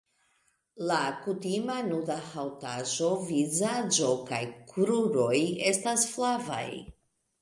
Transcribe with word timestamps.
La 0.91 1.01
kutima 1.25 1.75
nuda 1.89 2.15
haŭtaĵo 2.31 3.11
vizaĝo 3.27 4.09
kaj 4.31 4.41
kruroj 4.73 5.39
estas 5.75 6.09
flavaj. 6.15 6.65